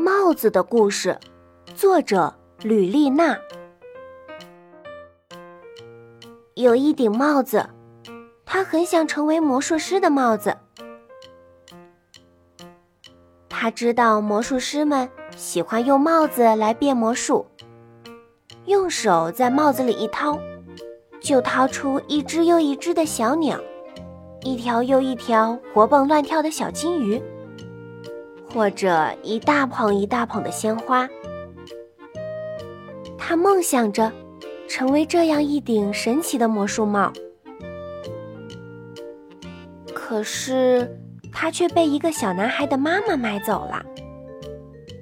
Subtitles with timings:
[0.00, 1.18] 帽子的故事，
[1.74, 3.36] 作者吕丽娜。
[6.54, 7.68] 有一顶帽子，
[8.46, 10.56] 她很想成为魔术师的帽子。
[13.50, 15.06] 她知道魔术师们
[15.36, 17.44] 喜欢用帽子来变魔术，
[18.64, 20.38] 用手在帽子里一掏，
[21.20, 23.60] 就掏出一只又一只的小鸟，
[24.44, 27.22] 一条又一条活蹦乱跳的小金鱼。
[28.52, 31.08] 或者一大捧一大捧的鲜花，
[33.16, 34.12] 他梦想着
[34.68, 37.12] 成为这样一顶神奇的魔术帽。
[39.94, 41.00] 可是
[41.32, 43.84] 他却被一个小男孩的妈妈买走了，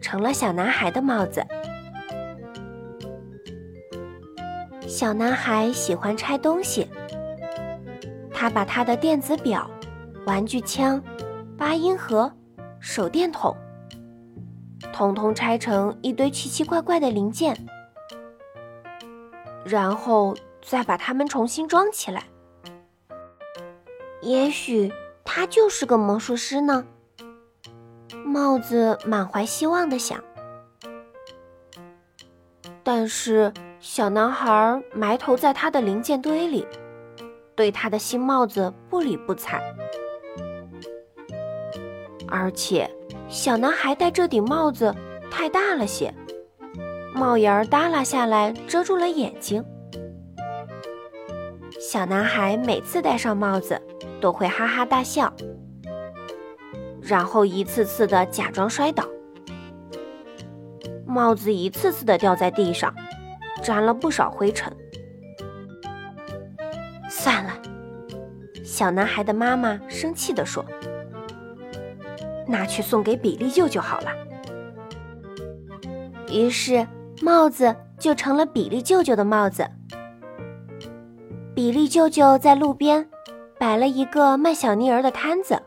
[0.00, 1.44] 成了小男孩的帽子。
[4.88, 6.88] 小男孩喜欢拆东西，
[8.32, 9.70] 他把他的电子表、
[10.26, 11.00] 玩具枪、
[11.56, 12.32] 八音盒。
[12.88, 13.56] 手电筒，
[14.92, 17.66] 统统拆成一堆奇奇怪怪的零件，
[19.64, 22.22] 然后再把它们重新装起来。
[24.22, 24.92] 也许
[25.24, 26.86] 他就是个魔术师呢。
[28.24, 30.22] 帽子满怀希望的想。
[32.84, 36.64] 但是小男孩埋头在他的零件堆里，
[37.56, 39.60] 对他的新帽子不理不睬。
[42.28, 42.90] 而且，
[43.28, 44.94] 小男孩戴这顶帽子
[45.30, 46.12] 太大了些，
[47.14, 49.64] 帽檐耷拉下来，遮住了眼睛。
[51.80, 53.80] 小男孩每次戴上帽子，
[54.20, 55.32] 都会哈哈大笑，
[57.00, 59.04] 然后一次次的假装摔倒，
[61.06, 62.92] 帽子一次次的掉在地上，
[63.62, 64.72] 沾了不少灰尘。
[67.08, 67.52] 算了，
[68.64, 70.64] 小男孩的妈妈生气地说。
[72.46, 74.10] 拿去送给比利舅舅好了。
[76.28, 76.86] 于是
[77.22, 79.66] 帽子就成了比利舅舅的帽子。
[81.54, 83.08] 比利舅舅在路边
[83.58, 85.60] 摆了一个卖小泥人的摊子。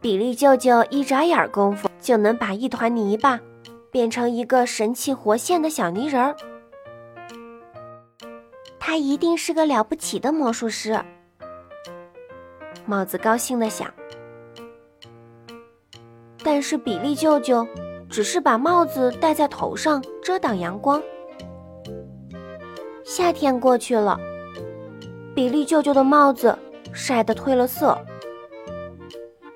[0.00, 3.38] 比利舅舅一眨眼功夫就能把一团泥巴
[3.90, 6.36] 变成一个神气活现的小泥人儿。
[8.78, 10.98] 他一定是个了不起的魔术师。
[12.86, 13.92] 帽子高兴地想。
[16.50, 17.68] 但是比利舅舅
[18.08, 21.02] 只是把帽子戴在头上遮挡阳光。
[23.04, 24.18] 夏天过去了，
[25.34, 26.58] 比利舅舅的帽子
[26.90, 27.98] 晒得褪了色。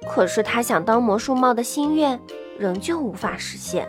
[0.06, 2.20] 可是他想当魔术帽的心愿
[2.58, 3.88] 仍旧无法实现。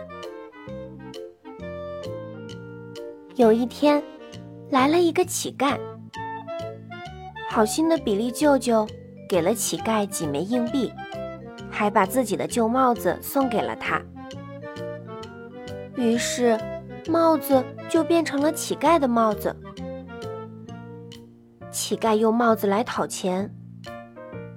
[3.34, 4.02] 有一天，
[4.70, 5.78] 来了一个乞丐。
[7.50, 8.88] 好心的比利舅舅
[9.28, 10.90] 给了乞丐几枚硬币。
[11.74, 14.00] 还把自己的旧帽子送给了他，
[15.96, 16.56] 于是
[17.08, 19.54] 帽子就变成了乞丐的帽子。
[21.72, 23.52] 乞丐用帽子来讨钱，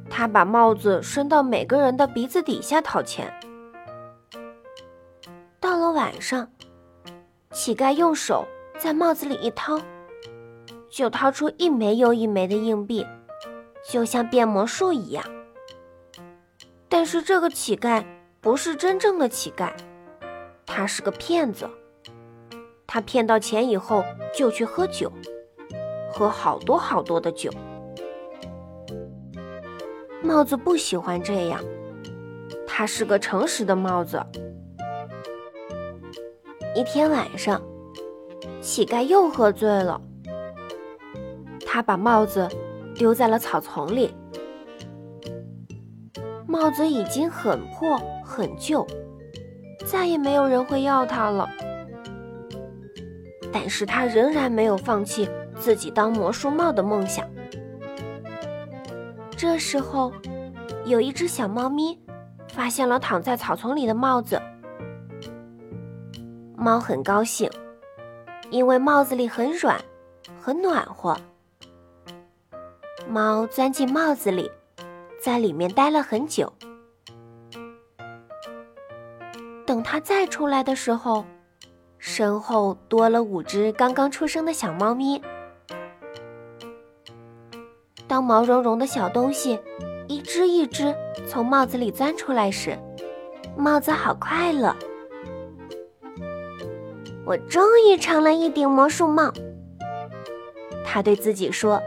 [0.08, 3.34] 他把帽子伸到每个人的鼻子底下讨钱。
[5.60, 6.48] 到了晚上，
[7.52, 8.46] 乞丐用手
[8.78, 9.80] 在帽子里一掏，
[10.92, 13.04] 就掏出一枚又一枚的硬币，
[13.90, 15.26] 就像变魔术一样。
[16.90, 18.04] 但是这个乞丐
[18.42, 19.72] 不是真正的乞丐，
[20.66, 21.70] 他是个骗子。
[22.86, 24.04] 他骗到钱以后
[24.34, 25.12] 就去喝酒，
[26.10, 27.52] 喝好多好多的酒。
[30.24, 31.62] 帽子不喜欢这样，
[32.66, 34.24] 他是个诚实的帽子。
[36.74, 37.62] 一天晚上，
[38.62, 40.00] 乞丐又喝醉了，
[41.66, 42.48] 他把帽子
[42.96, 44.16] 丢在了草丛里。
[46.60, 48.86] 帽子已经很破很旧，
[49.86, 51.48] 再也没有人会要它了。
[53.54, 57.30] 但是他仍然没有放弃自己当魔术帽的梦想。
[59.38, 60.12] 这时候，
[60.86, 61.96] 有一只小猫咪
[62.48, 64.42] 发现了躺在草丛里的帽子。
[66.56, 67.48] 猫很高兴，
[68.50, 69.80] 因为帽子里很软，
[70.42, 71.16] 很暖和。
[73.08, 74.50] 猫钻进帽子里。
[75.20, 76.52] 在里面待了很久，
[79.66, 81.26] 等他再出来的时候，
[81.98, 85.22] 身后多了五只刚刚出生的小猫咪。
[88.08, 89.60] 当毛茸茸的小东西
[90.08, 90.96] 一只一只
[91.28, 92.78] 从帽子里钻出来时，
[93.58, 94.74] 帽子好快乐。
[97.26, 99.34] 我终于成了一顶魔术帽，
[100.86, 101.82] 他对自己说。